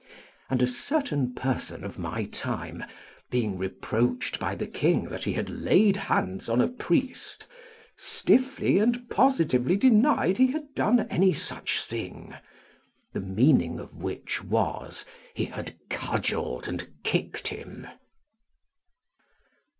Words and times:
And 0.49 0.63
a 0.63 0.67
certain 0.67 1.35
person 1.35 1.83
of 1.83 1.99
my 1.99 2.25
time, 2.25 2.83
being 3.29 3.55
reproached 3.55 4.39
by 4.39 4.55
the 4.55 4.65
king 4.65 5.03
that 5.09 5.25
he 5.25 5.33
had 5.33 5.47
laid 5.47 5.95
hands 5.95 6.49
on 6.49 6.59
a 6.59 6.67
priest, 6.67 7.45
stiffly 7.95 8.79
and 8.79 9.07
positively 9.11 9.75
denied 9.77 10.39
he 10.39 10.47
had 10.47 10.73
done 10.73 11.01
any 11.11 11.33
such 11.33 11.83
thing: 11.83 12.33
the 13.13 13.21
meaning 13.21 13.77
of 13.79 14.01
which 14.01 14.43
was, 14.43 15.05
he 15.35 15.45
had 15.45 15.77
cudgelled 15.91 16.67
and 16.67 16.89
kicked 17.03 17.49
him. 17.49 17.85